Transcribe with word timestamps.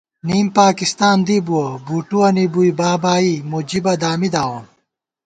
نِم 0.27 0.47
پاکستان 0.59 1.17
دِبُوَہ، 1.27 1.65
بُٹُوَنی 1.85 2.45
بُوئی 2.53 2.71
بابائی، 2.79 3.35
مجیبہ 3.51 3.93
دامی 4.01 4.29
داوون 4.33 4.65